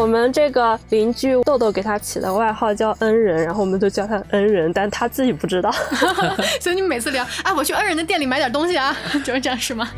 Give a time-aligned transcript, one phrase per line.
[0.00, 5.70] 我们这个邻居豆豆给他起的外号叫恩人，然后我们都叫他恩人，但他自己不知道。
[6.58, 9.90] 所以你们每次聊啊，我去恩人的店里买点东西啊， 就是这样是吗？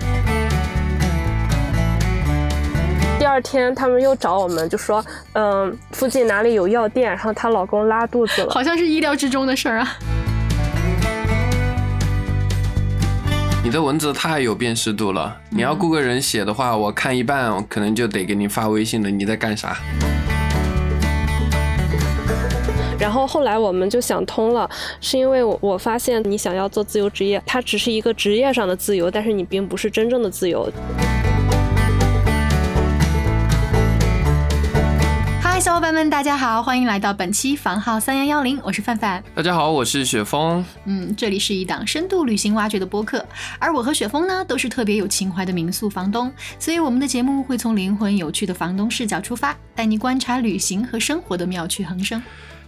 [3.17, 9.97] 第二天他们又找我们，就说嗯，附近哪里有药店，然后她老公拉肚子了，好像是意料之中的事儿啊。
[13.65, 19.09] 你的文字太有辨识度了，你要雇个人写的话，我看一半，我可能就得给你发微信了。
[19.09, 19.77] 你在干啥？
[22.99, 24.69] 然后后来我们就想通了，
[25.01, 30.69] 是因为我我发现你想要做自由职业，它只是一个职业上的自由，但是你并不是真正的自由。
[35.61, 39.23] 小伙伴们，大家好，欢迎来到本期房号三幺幺零，我是范范。
[39.33, 40.65] 大家好，我是雪峰。
[40.87, 43.25] 嗯，这里是一档深度旅行挖掘的播客，
[43.61, 52.21] 而我和雪峰呢，都是特别有情怀的民宿房东，所以我们的节目会从灵魂有趣的房东视角出发，带你观察旅行和生活的妙趣横生。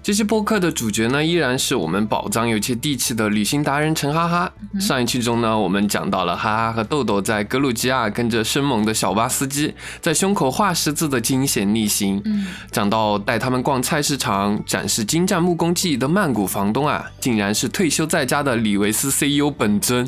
[0.04, 4.52] 这期播客的主角呢，依然是我们宝藏又接地气的旅行达人陈哈哈。
[4.78, 12.20] 上一期中呢，我们讲到了哈哈和豆豆在格鲁吉亚跟着生猛的小巴司机在胸口画十字的惊险逆行。
[12.26, 20.06] 嗯，讲到带他们逛菜市场、展示精湛木工技艺的曼谷房东啊，竟然是退休在家的李维斯 CEO 本尊。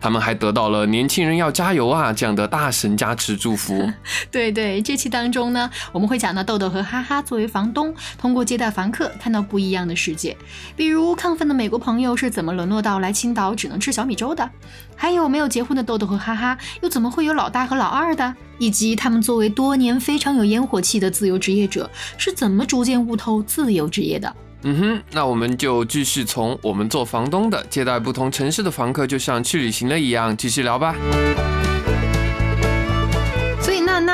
[0.00, 3.90] 他们还得到了“年轻人要加油啊”这样的大神加持祝福。
[4.30, 9.10] 对对，这期当中呢，我们会讲到豆豆和哈哈作为房东，通过接待房客。
[9.24, 10.36] 看到不一样的世界，
[10.76, 14.50] 比如亢奋的美国朋友是怎么沦落到来青岛只能吃小米粥的，
[14.94, 24.36] 还有没有结婚的豆豆和哈哈又怎么会有老大和老二的，以及他们作为多年非常有烟火气的自由职业者是怎么逐渐悟透自由职业的。
[24.64, 30.94] 嗯哼，那我们就继续从我们做房东的接待不同城市的房客，就像去旅行了一样，继续聊吧。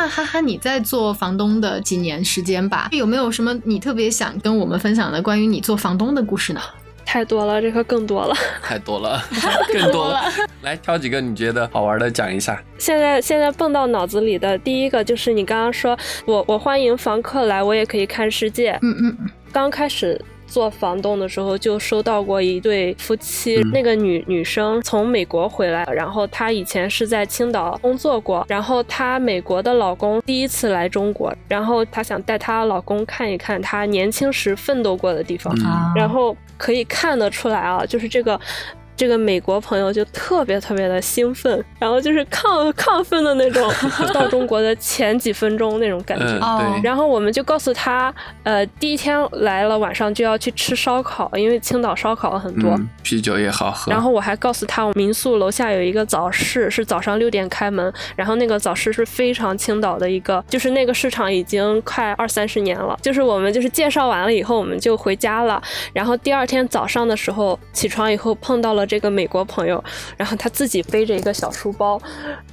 [0.00, 2.88] 那哈哈，你在做房东的几年时间吧？
[2.90, 6.60] 有没有什么你特别想跟我们分享的关于你做房东的故事呢？
[7.04, 9.22] 太多了，这个更多了，太多了，
[9.70, 10.22] 更多了。
[10.62, 12.58] 来挑几个你觉得好玩的讲一下。
[12.78, 15.94] 现在现在蹦到脑子里的第一个就是你刚刚说，
[16.24, 18.78] 我我欢迎房客来，我也可以看世界。
[18.80, 19.30] 嗯嗯嗯。
[19.52, 20.18] 刚开始。
[20.50, 35.54] 做房东的时候就收到过一对夫妻，那个女女生从美国回来，然后她以前是在青岛工作过，然后她美国的老公第一次来中国，然后她想带她老公看一看她年轻时奋斗过的地方，
[35.94, 38.38] 然后可以看得出来啊，就是这个。
[39.00, 43.66] 这个美国朋友就特别特别的兴奋，然后就是亢亢奋的那种，
[44.12, 46.26] 到中国的前几分钟那种感觉。
[46.26, 46.82] 对。
[46.82, 53.90] 然后我们就告诉他，呃，第一天来了，晚上就要去吃烧烤，因为青岛烧烤很多，啤酒也好喝。
[53.90, 62.98] 然后我还告诉他，我民宿楼下有一个早市，是早上六点开门，然后那个早市是非常青岛的一个，就是那个市场已经快二三十年了。
[63.00, 65.62] 就是我们就是介绍完了以后，我们就回家了。
[65.94, 68.86] 然后第二天早上的时候起床以后碰到了。
[68.90, 69.82] 这个美国朋友，
[70.16, 71.96] 然后他自己背着一个小书包，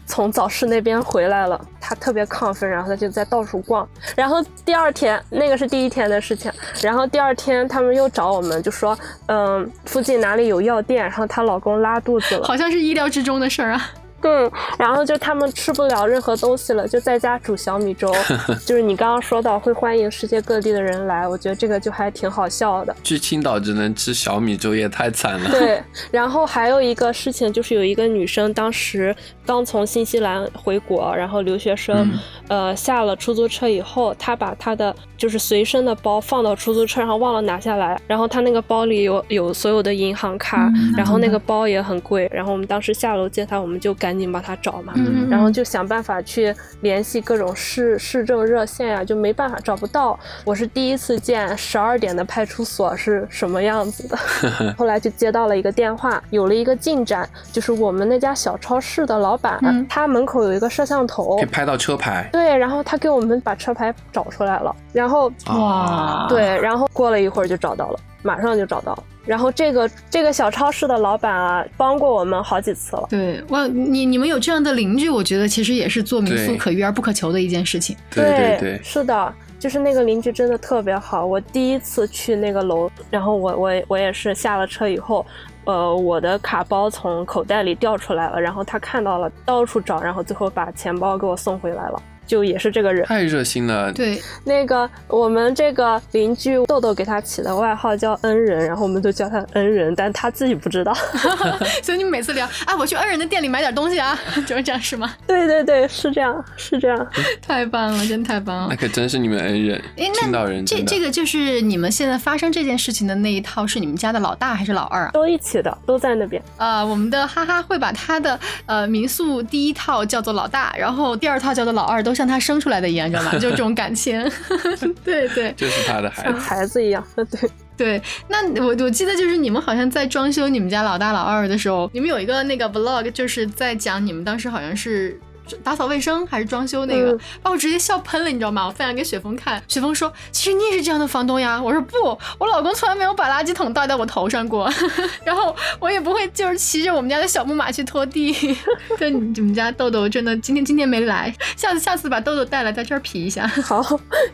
[0.06, 1.60] 从早市那边回来了。
[1.82, 3.88] 他特别亢奋，然后他就在到处逛。
[4.16, 6.52] 然后第二天，那个是第一天的事情。
[6.80, 8.96] 然后第二天，他们又找我们，就说
[9.26, 13.90] ：“嗯，附近哪里有药店？”然后她老公拉肚子了，好像是意料之中的事儿啊。
[14.20, 18.12] 对，然后就他们吃不了任何东西了，就在家煮小米粥。
[18.66, 22.96] 就是你刚刚说到会欢迎世界各地的人来，我觉得这个就还挺好笑的。
[23.04, 25.52] 去青岛只能吃小米粥也太惨了。
[25.52, 32.10] 对， 然后还有一个事情就是有一个女生当时刚从新西兰回国，然后留学生，
[32.48, 40.68] 呃，下了出租车以后，她把她的就是随身的包放到出租车上忘了拿下来，然后她那个包里有有所有的银行卡，
[40.98, 44.07] 然后那个包也很贵，然后我们当时下楼接她，我们就赶。
[44.08, 44.94] 赶紧帮他找嘛，
[45.30, 50.18] 然后就想办法去联系各种市市政热线呀，就没办法找不到。
[50.46, 54.18] 我是第一次见十二点的派出所是什么样子的，
[54.80, 59.60] 后来就接到了一个电话，有了一个进展，就是我们那家小超市的老板，
[59.90, 62.30] 他门口有一个摄像头，可以拍到车牌。
[62.32, 69.04] 对，然后他给我们把车牌找出来了，然后哇，对，然后过了一会儿就找到了，马上就找到了。
[69.28, 73.06] 然后这个这个小超市的老板啊，帮过我们好几次了。
[73.10, 77.96] 对，哇，你你们有这样的邻居，我觉得其实也是做民宿可遇而不可求的一件事情。
[78.10, 81.26] 对对对，是的，就是那个邻居真的特别好。
[81.26, 85.26] 我第一次去那个楼，然后我我我也是下了车以后，
[85.66, 92.02] 呃，我的卡包从口袋里掉出来了，然后他看到了，到处找，然后最后把钱包给我送回来了。
[92.28, 93.06] 就也是这个人。
[93.06, 93.92] 太热心了。
[93.92, 100.94] 对，那个我们这个邻居豆豆给他起的外号叫恩人，然后我们都叫他恩人，但他自己不知道。
[101.82, 105.14] 所以你们每次聊啊，我去恩人的店里买点东西啊， 就是这样是吗？
[105.26, 107.08] 对对对，是这样，是这样。
[107.42, 108.68] 太棒了，真太棒了。
[108.70, 110.66] 那可真是你们恩人，哎，青岛人。
[110.66, 115.12] 这这个就是你们现在发生这件事情的那一套，是你们家的老大还是老二啊？
[115.14, 116.42] 都一起的，都在那边。
[116.58, 123.32] 呃，我们的哈哈会把他的呃民宿第一套叫做老大，然后第二套叫做老二，都像他生出来的一样，知道吗？
[123.40, 124.20] 就这种感情。
[125.06, 127.06] 对对，就是他的孩子，像孩子一样。
[127.16, 135.20] 对对，那我我记得就是你们好像在装修你们家老大老二的时候，你们有一个那个 vlog，就是在讲你们当时好像是。
[135.64, 138.66] 打扫卫生还是装修那个，嗯把我直接笑喷了，你知道吗？
[138.68, 141.96] 我分享给雪峰看，雪峰说：“其实你也是这样的房东呀。”我说：“不，
[142.38, 144.70] 我老公从来没有把垃圾桶倒在我头上过，
[145.24, 148.34] 然后我也不会就是骑着我们家的小木马去拖地。
[148.98, 153.48] ”对，你们家豆豆真的今天今天没来，下次下次把豆豆带来在这儿皮一下。
[153.64, 153.82] 好，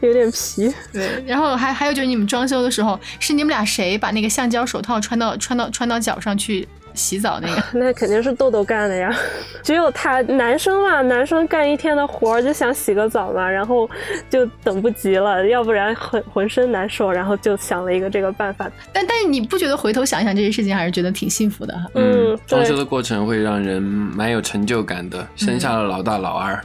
[0.01, 0.73] 有点皮。
[0.91, 7.63] 对，然后还还有就是你们装修的时候，是你们俩谁把那个橡胶手套穿到穿到穿到脚上去洗澡那个？
[7.79, 9.13] 那肯定是豆豆干的呀，
[9.63, 13.89] 只有他男生嘛，男生干一天的活儿就想洗个澡嘛，然后
[14.29, 18.69] 就等不及了，要不然浑浑身难受，然后就想了一个这个办法。
[18.91, 21.85] 但但是你不觉得回头想一想这些事情，还是觉得挺幸福的哈？
[21.95, 26.63] 嗯，装修的过程会让人蛮有成就感的，生下了老大老二。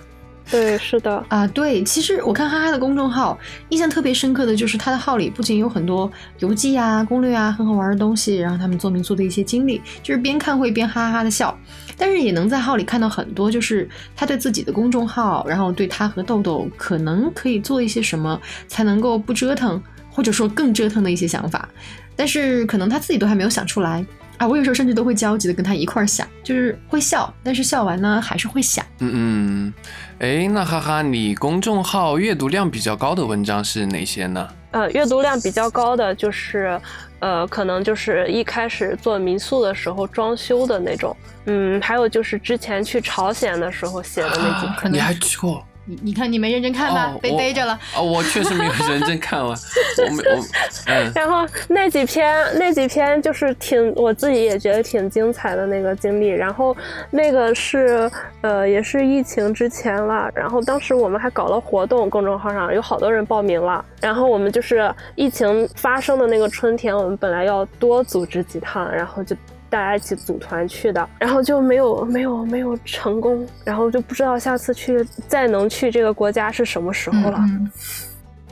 [0.51, 11.57] 对，是的，啊，对，其实我看哈哈的公众号，印象特别深刻的就是他的号里不仅有很多游记啊、攻略啊、很好玩的东西，然后他们做民宿的一些经历，就是边看会边哈哈哈的笑，
[11.97, 21.69] 但是也能在号里看到很多，就是他对自己的公众号，然后对他和豆豆可能可以做一些什么才能够不折腾，或者说更折腾的一些想法，
[22.17, 24.05] 但是可能他自己都还没有想出来。
[24.39, 28.83] 啊，我有时候甚至都会焦急的跟他一块儿想，就是会笑，但是笑完呢还是会想。
[29.01, 29.75] 嗯嗯，
[30.19, 34.49] 哎，那哈哈，你公众号阅读量比较高的文章是哪些呢？
[34.71, 36.81] 呃，阅读量比较高的就是，
[37.19, 41.15] 呃，可能就是一开始做民宿的时候装修的那种，
[41.45, 44.75] 嗯，还有就是之前去朝鲜的时候写的那几篇。
[44.77, 45.63] 可能你还去过？
[45.89, 47.79] 你你看你没认真看吧，被逮着了。
[47.97, 50.45] 哦，我确实没有认真看完，我没我
[50.87, 51.11] 嗯。
[51.17, 56.77] 然后那几篇那几篇就是挺我自己也觉得挺精彩的那个经历，然后
[57.11, 58.11] 那个是
[58.43, 69.35] 呃也是疫情之前了，然后当时我们还搞了活动，公众号上有好多人报名了，然后我们就是疫情发生的那个春天，我们本来要多组织几趟，然后就。
[69.71, 77.39] 大家一起组团去的，然后就没有没有没有成功，然后就不知道下次去再能去这个国家是什么时候了。
[77.41, 77.71] 嗯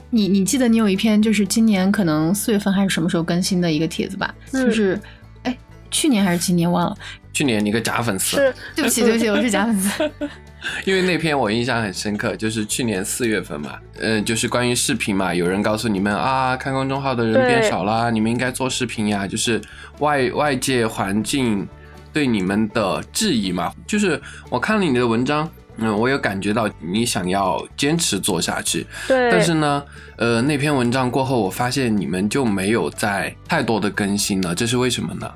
[0.09, 4.33] 你你记得你有一篇就是今年可能四月份还是什么时候更新的一个帖子吧？
[4.53, 4.99] 嗯就是
[5.43, 5.55] 哎
[5.91, 6.97] 去年还是今年忘了，
[7.33, 10.11] 去年你个假粉丝，是对不起对不起，我是假粉丝。
[10.85, 19.61] 因为那篇我印象很深刻，就是去年四月份嘛，嗯、就是关于视频嘛，有人告诉你们啊，看公众号的人变少啦，你们应该做视频呀，就是
[19.99, 21.67] 外外界环境
[22.13, 24.21] 对你们的质疑嘛，就是
[24.51, 25.49] 我看了你的文章。
[25.79, 29.85] 嗯，我有感觉到你想要坚持做下去，对，但是呢，
[30.17, 35.31] 呃，那篇文章过后，我发现你们就没有再太多的更新了，这是为什么呢？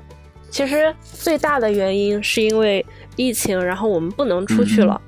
[0.49, 2.83] 其实最大的原因是因为
[3.15, 4.99] 疫情，然后我们不能出去了。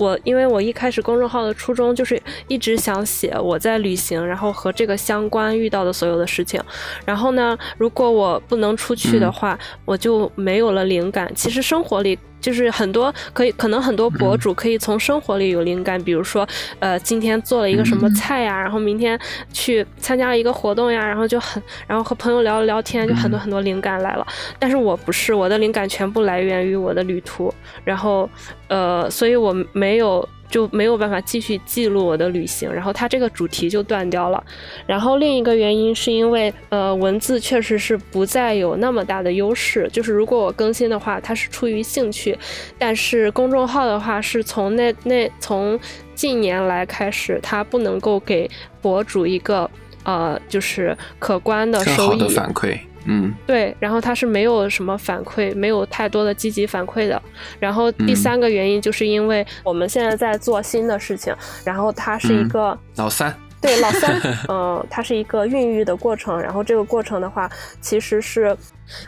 [0.00, 6.58] 我因为我一开始公众号的初衷就是一直想写我在旅行，然后和这个相关遇到的所有的事情。
[7.04, 11.30] 然后呢，如果我不能出去的话，我就没有了灵感。
[11.36, 16.46] 其实生活里就是很多可以，可能很多博主可以从生活里有灵感，比如说，
[16.78, 19.18] 呃，今天做了一个什么菜呀，然后明天
[19.52, 24.26] 去参加了一个活动呀，然后就很，然后和朋友聊了聊天，就很多很多灵感来了。
[24.58, 27.52] 但是我不是，我的灵感全部来源于我的旅途，
[27.84, 28.28] 然后，
[28.68, 30.26] 呃，所以我没有。
[30.50, 34.44] 就没有办法继续记录我的旅行，然后它这个主题就断掉了。
[34.84, 39.88] 然后另一个原因是因为，呃，文字确实是不再有那么大的优势。
[39.92, 42.36] 就是如果我更新的话，它是出于兴趣，
[42.76, 45.78] 但是公众号的话，是从那那从
[46.14, 48.50] 近年来开始，它不能够给
[48.82, 49.70] 博主一个
[50.02, 52.76] 呃，就是可观的收益的反馈，
[53.06, 57.20] 嗯，对，然后它是没有什么反馈，没有太多的积极反馈的。
[57.58, 66.38] 然后第嗯三个原因就是因为我们现在在做新的事情，然后它是一嗯个、老三，对老三，嗯、它是一个孕育的过程。
[66.40, 68.56] 然后这个过程的话，其实是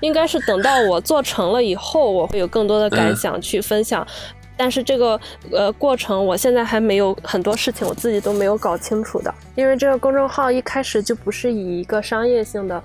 [0.00, 4.06] 应该是等到我做成了以后，我会有更多的感嗯想去分享。
[4.54, 5.18] 但是这个
[5.50, 12.80] 呃过程，我现在还没有很多事情我自己都没有搞清楚的，因为这个公众号一开始就不是以一个商业性的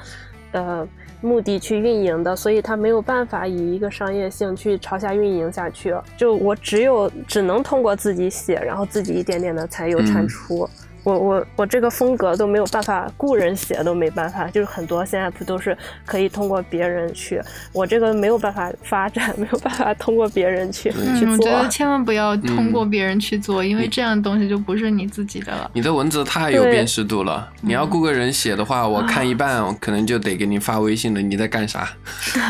[0.52, 0.88] 呃
[1.22, 5.96] 目的去运营的，所以它没有办法以一个商业性去朝下运营下去。
[6.16, 10.70] 就我只有只能通过自己写，然后自己一点点的才有产出。
[11.08, 21.32] 我我我这个风格都没有办法，雇人写都没办法，就是很多现在不都是可以通过别人去，我这个没有办法发展， 没有办法通过别人去去做。
[21.32, 25.72] 我觉得千万不要通过别人去做，因为这样的东西就不是你自己的了。
[25.74, 31.22] 你的文字太有辨识度了，你要雇个人写的话，我看一半，可能就得给你发微信了。
[31.22, 31.88] 你在干啥？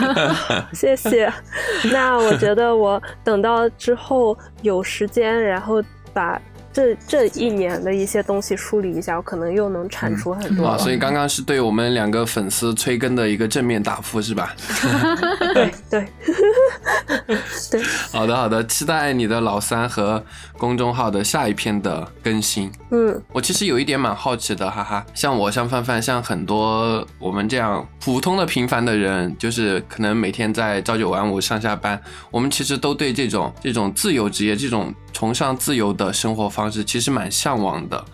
[0.74, 1.32] 谢谢。
[1.94, 5.80] 那我觉得我等到之后有时间，然后
[6.12, 6.42] 把。
[6.78, 10.64] 这这一年的一些东西梳理一下，我可能又能产出很多。
[10.64, 14.54] 啊所以刚刚是对我们两个粉丝催更的一个正面答复，是吧？
[15.56, 16.08] 对对
[17.72, 17.82] 对。
[18.12, 20.24] 好的好的，期待你的老三和
[20.56, 22.72] 公众号的下一篇的更新。
[22.92, 25.04] 嗯，我其实有一点蛮好奇的，哈哈。
[25.16, 34.94] 像我，像范范，像很多我们这样普通的平凡的人，就是可能每天在朝九晚五上下班，我们其实都对这种这种自由职业这种。
[35.14, 38.06] 崇尚自由的生活方式，其实蛮向往的。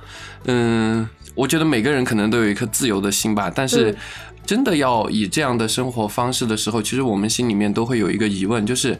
[0.45, 3.51] 嗯，我觉得每个人可能都有一颗自由的心吧。
[3.53, 3.95] 但是，
[4.45, 8.99] 真的要以这样的生活方式的时候，其实我们心里面都会有一个疑问，就是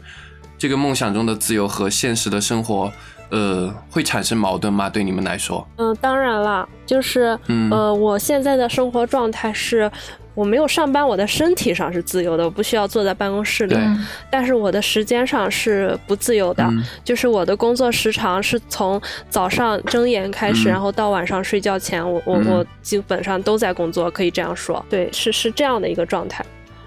[0.58, 2.92] 这个梦想中的自由和现实的生活，
[3.30, 4.88] 呃，会产生矛盾吗？
[4.88, 5.66] 对你们来说？
[5.76, 7.38] 嗯，当然了，就是，
[7.70, 9.90] 呃，我现在的生活状态是。
[10.34, 13.76] 我没有上班，我的身体上是自由的，我不需要坐在办公室里。
[14.28, 16.68] 但是我的时间上是不自由的，
[17.04, 19.00] 就是我的工作时长是从
[19.30, 24.84] 早上睁眼开始，然后到晚上睡觉前，我我我基本上都在工作，可以这样说。
[24.90, 26.44] 对，是是这样的一个状态。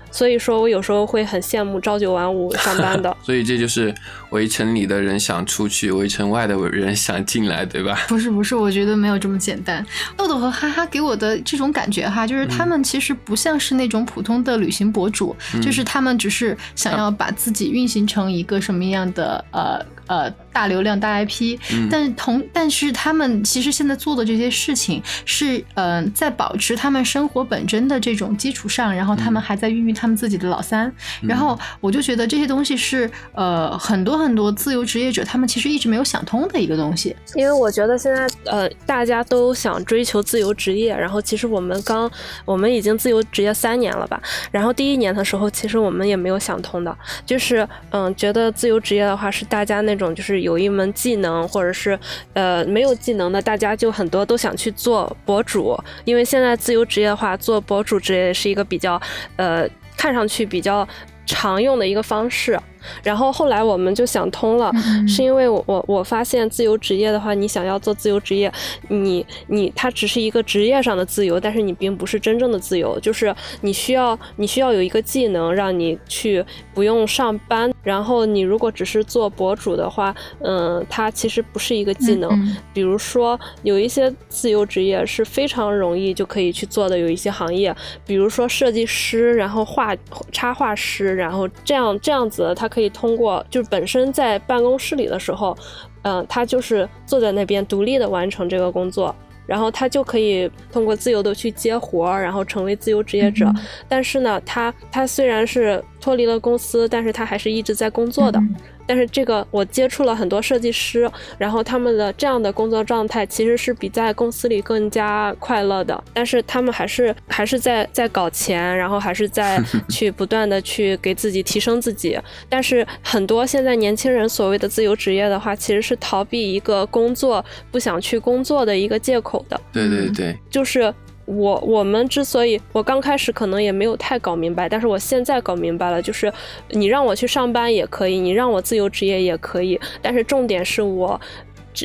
[0.09, 3.15] 所以说我有时候会很羡慕朝九晚五上班的。
[3.21, 3.93] 所以这就是
[4.31, 7.97] 围城里的人想出去，围城外的人想进来，对吧？
[8.07, 9.85] 不是不是，我觉得没有这么简单。
[10.15, 20.33] 豆豆和哈哈给我的这种感觉哈，就是他们其实不像是那种普通的旅行博主，就是他们只是想要把自己运行成一个什么样的呃呃。
[20.57, 21.55] 大流量大 IP，
[21.91, 30.91] 但同但是他们其实现在做的这些事情是，嗯，在保持他们生活本真的这种基础上，然后他们还在孕育他们自己的老三。
[31.21, 37.15] 然后我就觉得这些东西是，呃，很多很多自由职业者他们其实一直没有想通的一个东西。
[37.35, 42.09] 因为我觉得现在，呃，大家都想追求自由职业，然后其实我们刚，
[42.45, 44.19] 我们已经自由职业三年了吧？
[44.49, 50.37] 然后第一年的时候，其实我们也没有想通的，就是，嗯，觉得自由职业的话是大家那种就是。
[50.47, 51.99] 有一门技能，或者是
[52.33, 59.01] 呃没有技能的，大家就很多都想去做博主，因为现在自由职业的话，做博主职业是一个比较
[59.35, 60.87] 呃看上去比较
[61.25, 62.57] 常用的一个方式。
[63.03, 64.71] 然后后来我们就想通了，
[65.07, 68.51] 是因为我我我发现自由职业的话，你想要做自由职业，
[68.87, 77.73] 你你它只是一个职业上的自由，但是你并不是真正的自由，就是你需要你需要有一个技能让你去不用上班。
[77.83, 82.29] 然后你如果只是做博主的话，嗯，它其实不是一个技能。
[82.73, 87.75] 比如说有一些自由职业是非常容易就可以去做的，有一些行业，
[88.05, 89.95] 比如说设计师，然后画
[90.31, 92.67] 插画师，然后这样这样子，他。
[92.67, 95.57] 可以通过，就是本身在办公室里的时候，
[96.03, 99.13] 嗯，他就是坐在那边独立的完成这个工作，
[99.45, 103.51] 然后他就可以通过自由的去接活儿，然后成为自由职业者。
[103.87, 108.41] 但是呢，他他虽然是脱离了公司，但是他还是一直在工作的。
[108.85, 116.01] 但是这个我接触了很多设计师，然后他们的这样的工作状态其实是比在公司里更加快乐的。
[116.13, 119.61] 但是他们还是还是在在搞钱，然后还是在
[119.91, 122.17] 去不断的去给自己提升自己。
[122.47, 129.59] 但是很多现在年轻人所谓的自由职业的话，其实是逃避一个工作不想去工作的一个借口的。
[129.73, 130.93] 对对对，就是。
[131.27, 136.31] 我我们之所以我刚开始可能也没有太搞明白，但是我现在搞明白了，就是
[136.69, 141.19] 你让我去上班也可以，你让我自由职业也可以，但是重点是我，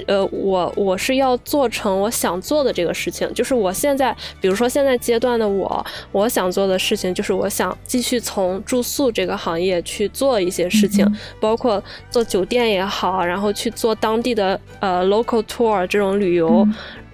[0.07, 3.33] 呃，我我是要做成我想做的这个事情。
[3.35, 11.07] 就是我现在，比如说现在阶段的我，我想做的事情就是我想继续从住宿这个行业去做一些事情，
[11.41, 16.67] 包括做酒店也好，然后去做当地的呃 local tour 这种旅游。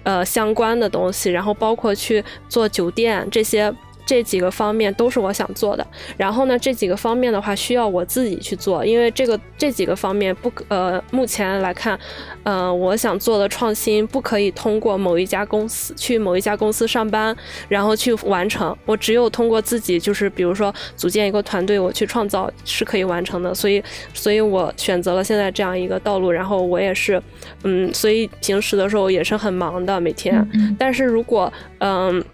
[0.03, 3.71] 呃，相关的东西，然后包括去做酒店这些。
[4.09, 5.85] 这几个方面都是我想做的，
[6.17, 11.99] 然后呢，这几个方面的话需要我自己去做，因为这个这几个方面不呃，目前来看，
[12.41, 17.37] 呃，我想做的创新不可以通过某一家公司去某一家公司上班，
[17.67, 27.21] 然后去完成，我只有通过自己，就是比如说组建一个团队，我去创造是可以完成的，所以，所以我选择了现在这样一个道路，然后我也是，
[27.63, 32.25] 嗯，所以平时的时候也是很忙的每天，但是如果嗯。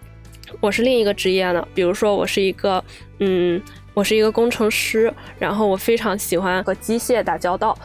[0.66, 2.84] 我是另一个职业呢，比如说我是一个，
[3.20, 3.62] 嗯，
[3.94, 7.78] 我是一个工程师，然后我非常喜欢和机械打交道。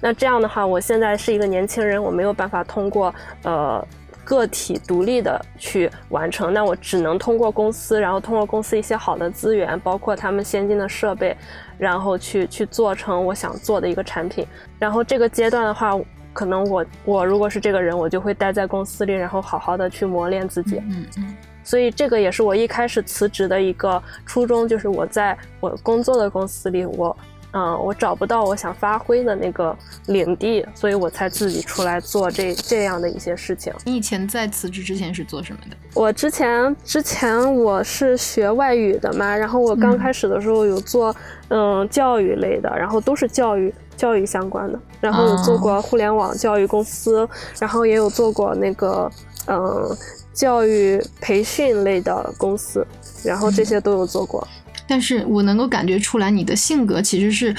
[0.00, 3.86] 那这样的话，我现在是一个年轻人，我没有办法通过呃
[4.24, 11.36] 个体独立的去完成，那我只能通过公司，然后通过公司一些好的资源，包括他们先进的设备，
[11.76, 14.46] 然后去去做成我想做的一个产品。
[14.78, 16.00] 然后这个阶段的话。
[16.34, 20.78] 可能我我如果是这个人，我就会待在公司里，然后好好的去磨练自己。
[20.78, 21.36] 嗯嗯。
[21.64, 27.16] 所以这个也是我一开始辞职的一个初衷，就是我在我工作的公司里，我
[27.52, 29.76] 嗯，我找不到我想发挥的那个
[30.06, 33.72] 领地，所以我才自己出来做这这样的一些事情。
[33.84, 35.76] 你以前在辞职之前是做什么的？
[35.92, 41.14] 我之前之前我是学外语的嘛，然后我刚开始的时候有做
[41.48, 43.72] 嗯教育类的，然后都是教育。
[43.94, 47.28] 教育相关的，然后有做过互联网教育公司，
[47.60, 49.08] 然后也有做过那个
[49.46, 49.96] 嗯
[50.32, 52.86] 教育培训类的公司，
[53.24, 54.46] 然后这些都有做过。
[54.86, 57.54] 但是我能够感觉出来，你的性格其实是。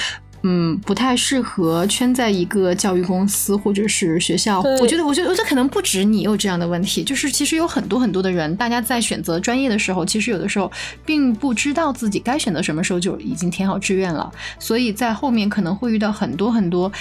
[0.45, 4.59] 嗯，不太适合圈在一个教育公司或者是学校。
[4.59, 10.69] 我觉得，我觉得，我觉得可能不止你有这样的问题，就是其实有很多很多的人，大家在选择专业的时候，其实有的时候
[11.05, 16.91] 并不知道自己该选择什么时候就已经填好志愿了，所以在后面可能会遇到很多很多。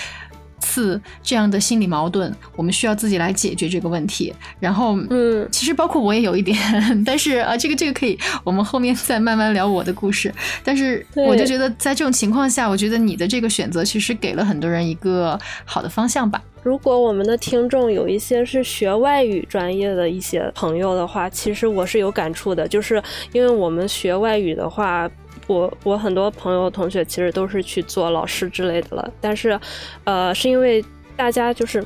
[0.62, 4.32] 次这样的心理矛盾，我们需要自己来解决这个问题。
[4.60, 6.56] 然后，嗯，其实包括我也有一点，
[7.04, 10.32] 但是啊，这个这个可以，我们后面再慢慢聊我的故事。
[10.62, 16.40] 但是，我就觉得在这种情况下，我觉得你的这个选择其实给了很多人一个好的方向吧。
[16.62, 23.02] 如果我们的听众有一些是学外语专业的一些朋友的话，其实我是有感触的，就是
[23.32, 25.10] 因为我们学外语的话。
[25.46, 29.58] 我我很多朋友同学其实都是去做老师之类的了，但是，
[30.04, 30.84] 呃，是因为
[31.16, 31.84] 大家就是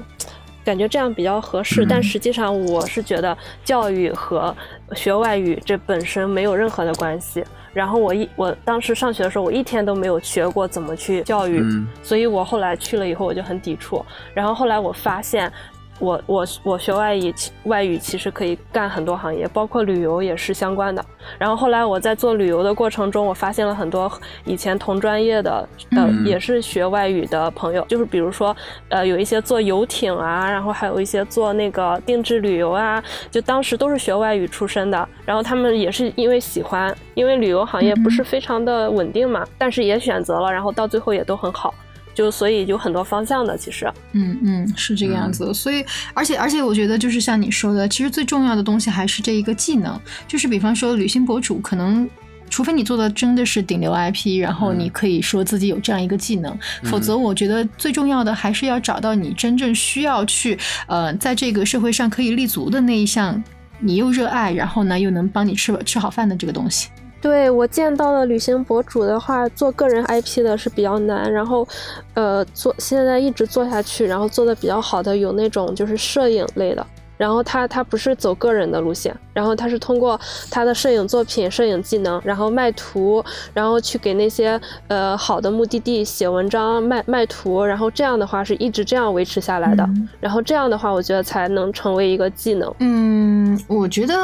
[0.65, 4.55] 感觉这样比较合适，但实际上我是觉得教育和
[4.95, 7.45] 学外语这本身没有任何的关系。
[7.73, 11.63] 然后我一我当时上学的时候，我一天都没有学过怎么去教育，
[12.03, 14.05] 所以我后来去了以后我就很抵触。
[14.33, 15.53] 然后后来我发现。
[15.99, 17.35] 我我我学外语，
[17.65, 21.05] 外语其实可以干很多行业，包括旅游也是相关的。
[21.39, 24.11] 然后后来我在做旅游的过程中，我发现了很多
[24.45, 28.55] 以前同专业的，呃，也是学外语的朋友，就是比如说，
[28.89, 35.09] 呃，有一些做游艇啊，然后还有一些做那个定制旅游啊，就当时都是学外语出身的。
[35.25, 41.75] 然后他们也是因为喜欢，因为旅游行业不是非常的稳定嘛，但是也选择了，然后到最后也都很好。
[42.17, 45.53] 就所以有很多方向的，其实，嗯嗯，是这个样子。
[45.53, 50.01] 所以，而且而且，我觉得就是像你说的，其实最重要的东西还是这一个技能。
[50.27, 52.09] 就是比方说，旅行博主，可能
[52.49, 63.45] 除非你做的真的是顶流 IP，然后你可以说自己有这样一个技能，否则我觉得最重要的还是要找到你真正需要去呃，在这个社会上可以立足的那一项，
[63.79, 66.89] 你又热爱，然后呢又能帮你吃吃好饭的这个东西。
[67.21, 71.67] 对我见到的旅行博主的话，做个人 IP 的是比较难，然后，
[72.15, 89.89] 呃，做现在一直做下去，然后做的比较好的有那种就是摄影类的，然后他他不是走个人的路线，然后他是通过他的摄影作品、摄影技能，然后卖图，然后去给那些呃好的目的地写文章卖卖图，然后这样的话是一直这样维持下来的，
[90.21, 92.73] 然后这样的话我觉得才能成为一个技能。
[92.79, 94.15] 嗯，我觉得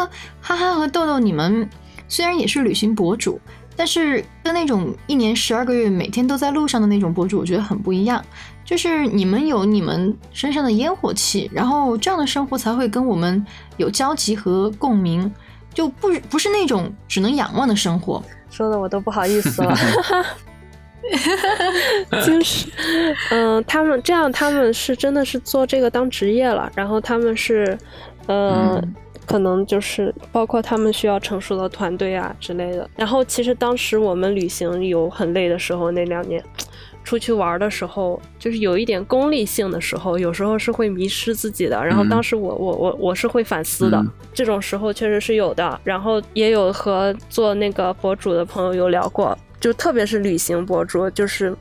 [0.41, 1.69] 哈哈和豆豆你们。
[2.13, 3.41] 虽然也是旅行博主，
[3.75, 8.23] 但是跟那种一年十二个月每天都在路上的那种博主，我觉得很不一样。
[8.67, 13.43] 就是你们有你们身上的烟火气，然后这样的生活才会跟我们
[13.79, 15.33] 有交集和共鸣，
[15.73, 18.23] 就不不是那种只能仰望的生活。
[18.51, 19.75] 说的我都不好意思了，
[22.27, 22.71] 就是，
[23.31, 27.79] 嗯，他们这样，他们是真的是做这个当职业了，然后他们是，
[28.27, 28.95] 嗯。
[29.33, 32.87] 可能就是包括他们需要成熟的团队啊之类的。
[32.95, 36.45] 然后其实当时我们旅行有很累的时候，那两年
[37.03, 41.83] 出去玩的时候，就是有一点功利性的时候，有时候是会迷失自己的。
[41.83, 45.81] 然后当时我我我我是会反思的，这种时候确实是有的。
[45.83, 51.57] 然后也有和做那个博主的朋友有聊过，就特别是旅行博主，就是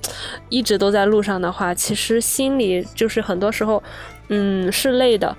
[0.49, 3.81] 一直都在路上的话，其实心里就是很多时候，
[4.27, 5.34] 嗯，是累的。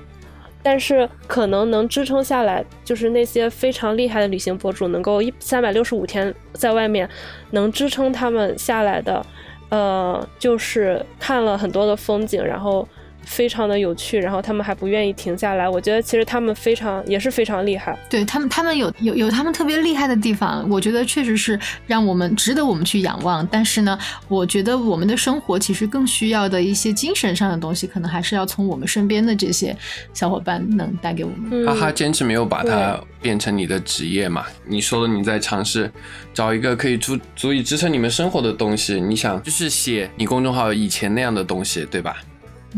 [0.63, 7.09] 但是可能能支撑下来，就是那些非常厉害的旅行博主，能够一三百六十五天在外面，
[7.51, 9.25] 能支撑他们下来的，
[9.71, 12.87] 呃，就是看了很多的风景，然后
[13.25, 15.69] 非常的有趣，然后他们还不愿意停下来。
[15.69, 17.97] 我觉得其实他们非常也是非常厉害。
[18.11, 23.47] 对他们，他们有有有他们特别厉害的地方，我觉得确实是让我们值得我们去仰望。
[23.51, 29.77] 但是呢，我觉得我们的生活其实更需要的一些精神上的东西，可能还是要从我们身边的这些
[30.13, 31.67] 小伙伴能带给我们。
[31.67, 34.45] 哈哈，坚持没有把它变成你的职业嘛？
[34.67, 35.91] 你说你在尝试
[36.35, 42.17] 找一个可以足足以支撑你们生活的东西，你想就是写你公众号以前那样的东西，对吧？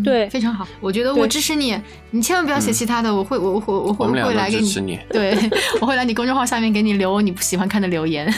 [0.03, 1.79] 对，非常好，我觉得我支持你，
[2.11, 5.37] 你千万不要写其他的，我会，我会，我会会来给你，对，
[5.81, 8.33] 我会来你公众号下面给你留你不喜欢看的留言，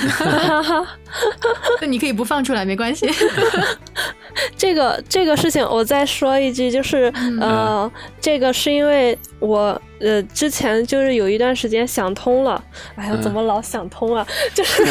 [1.80, 3.08] 那你可以不放出来没关系。
[4.56, 7.90] 这个这个事情我再说一句，就是呃，
[8.20, 12.62] 这个是因为我呃之前就是有一段时间想通了，
[12.96, 14.26] 哎呀，怎么老想通啊？
[14.54, 14.84] 就是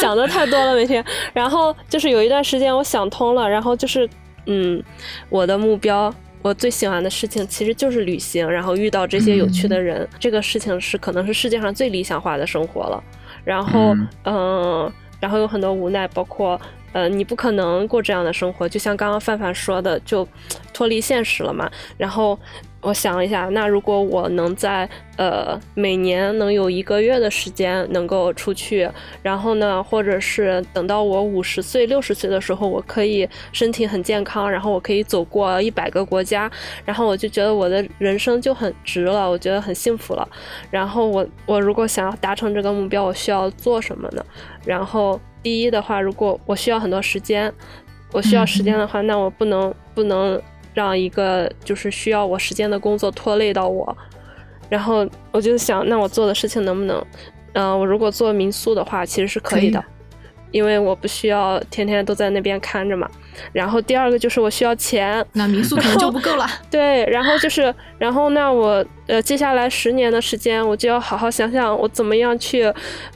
[0.00, 4.08] 想的太多了每天，然后就是有一段时间我想通了，然后就是。
[4.46, 4.82] 嗯，
[5.28, 13.02] 我的目标，我最喜欢的事情其实就是旅行，然后遇到这些有趣的人，这个事情是可能是世界上最理想化的生活了。
[13.44, 16.60] 然后，嗯，然后有很多无奈，包括，
[16.92, 20.26] 呃，你不可能过这样的生活，就像刚刚范范说的，就
[20.72, 21.70] 脱离现实了嘛。
[21.98, 22.38] 然后。
[22.84, 28.90] 我想一下，那如果我能在呃每年能有一个月的时间能够出去，
[29.22, 36.50] 然后呢，或者是等到我五十岁、六十岁的时候，我可以身体很健康，然后我可以走过一百个国家，
[36.84, 40.28] 然后我就觉得我的人生就很值了，我觉得很幸福了。
[40.68, 44.26] 然后我我如果想要达成这个目标，我需要做什么呢？
[44.64, 47.52] 然后第一的话，如果我需要很多时间，
[48.12, 50.40] 我需要时间的话，那我不能不能。
[50.74, 53.94] 让一个就是需要我时间的工作拖累到我，
[54.70, 57.06] 然后我就想，那我做的事情能不能，
[57.52, 59.84] 嗯，我如果做民宿的话，其实是可以的，
[60.50, 63.06] 因为我不需要天天都在那边看着嘛。
[63.52, 66.46] 然后第二个就是我需要钱，那民宿可能就不够了。
[66.70, 72.62] 对，然后就是，然后那我呃接下来十年的时间，我就要好好想想我怎么样去，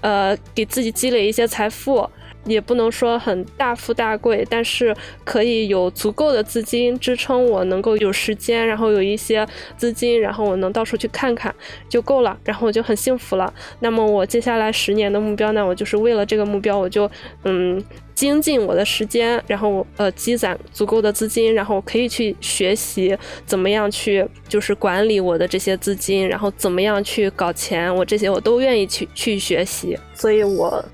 [0.02, 2.06] 呃，给自己积累一些财富。
[2.46, 11.54] 也不能说很大富大贵，但是可以有足够的资金支撑我能够有时间，然后有一些资金，然后我能到处去看看
[11.88, 13.52] 就够了，然后我就很幸福了。
[13.80, 15.66] 那么我接下来十年的目标呢？
[15.66, 17.10] 我就是为了这个目标，我就
[17.44, 17.82] 嗯
[18.14, 30.84] 精进我的时间，然后呃积攒足够的资金，然后我可以去学习怎么样去就是管理我的这些资金，然后怎么样去搞钱，我这些我都愿意去去学习，所以我。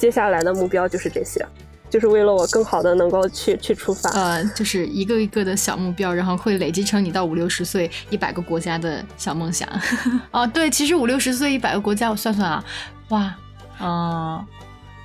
[0.00, 1.46] 接下来的目标就是这些，
[1.90, 4.08] 就是为了我更好的能够去去出发。
[4.12, 9.68] 呃，就是一个一个的小目标，然后会累积成你到五六十岁一百个国家的小梦想。
[10.32, 12.64] 哦，对，其实五六十岁一百个国家，我算算啊，
[13.10, 13.34] 哇，
[13.78, 14.46] 嗯。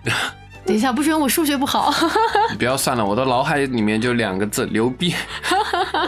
[0.65, 1.93] 等一下，不是因为我数学不好。
[2.49, 5.13] 你不要算了，我的脑海里面就两个字：牛逼。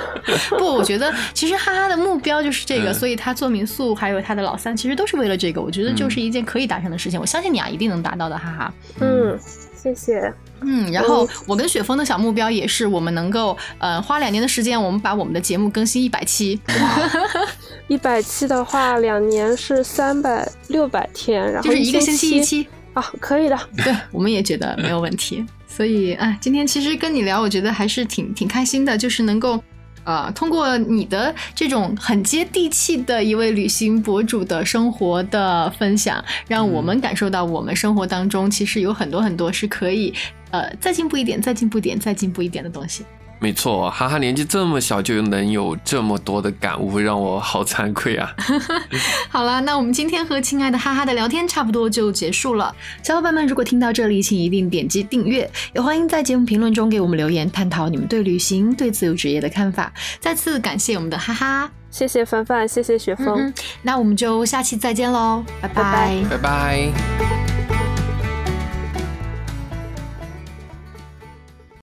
[0.58, 5.62] 不，我觉得其实哈哈的目标就是这个，所以他做民宿，还有他的老三，其实都是为了这个。
[5.62, 8.74] 我觉得就是一件可以达成的事情，我相信你啊，一定能达到的，哈哈。
[9.00, 9.38] 嗯，
[9.76, 10.34] 谢谢。
[10.62, 16.60] 嗯，然后我跟雪峰的小目标也是，我们能够呃花两年的时间，我们把我们的节目更新一百期。
[17.88, 22.68] 一百期的话，两年是三百六百天，然后就是一个星期一期。
[22.94, 25.46] 啊，可以的，对，我们也觉得没有问题。
[25.68, 29.64] 所以，哎，今天其实跟你聊，我觉得还是挺挺开心的，就是能够，
[30.08, 40.14] 啊，通过你的这种很接地气的一位旅行博主的生活的分享，让我们感受到我们生活当中其实有很多很多是可以，
[40.52, 43.04] 呃，再进步一点，再进步一点，再进步一点的东西。
[43.40, 48.34] 没错，哈哈，年纪这么小就能有这么多的感悟，让我好惭愧啊！
[49.30, 52.76] 好了，那我们今天和亲爱的哈哈的聊天差不多就结束了。
[53.04, 59.94] 小伙伴们，如果听到这里，请一定点击订阅，也欢迎在节目评论中给我们留言，探讨你们对旅行、对自由职业的看法。
[60.20, 67.47] 再次感谢我们的哈哈，谢谢凡凡，谢谢雪峰，那我们就下期再见喽，拜拜，拜拜。